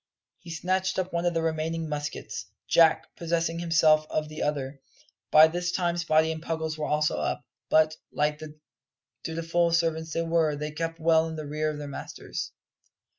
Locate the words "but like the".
7.69-8.57